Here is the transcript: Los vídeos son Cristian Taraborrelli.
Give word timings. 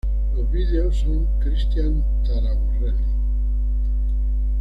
Los 0.35 0.49
vídeos 0.49 0.97
son 1.01 1.27
Cristian 1.41 2.03
Taraborrelli. 2.25 3.05